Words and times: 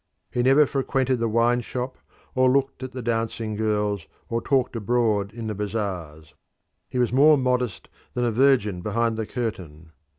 He 0.31 0.41
never 0.41 0.65
frequented 0.65 1.19
the 1.19 1.29
wine 1.29 1.61
shop 1.61 1.95
or 2.33 2.49
looked 2.49 2.81
at 2.81 2.91
the 2.91 3.03
dancing 3.03 3.55
girls 3.55 4.07
or 4.29 4.41
talked 4.41 4.75
abroad 4.75 5.31
in 5.31 5.45
the 5.45 5.53
bazaars. 5.53 6.33
He 6.89 6.97
was 6.97 7.13
more 7.13 7.37
modest 7.37 7.87
than 8.15 8.25
a 8.25 8.31
virgin 8.31 8.81
behind 8.81 9.15
the 9.15 9.27
curtain. 9.27 9.91